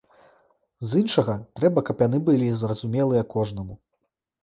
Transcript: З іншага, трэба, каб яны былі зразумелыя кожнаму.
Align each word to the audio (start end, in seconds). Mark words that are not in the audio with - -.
З 0.93 1.01
іншага, 1.01 1.35
трэба, 1.61 1.85
каб 1.91 1.97
яны 2.07 2.25
былі 2.33 2.47
зразумелыя 2.65 3.31
кожнаму. 3.39 3.83